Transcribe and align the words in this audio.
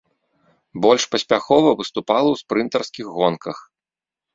Больш 0.85 1.03
паспяхова 1.13 1.75
выступала 1.79 2.27
ў 2.33 2.43
спрынтарскіх 2.43 3.05
гонках. 3.23 3.57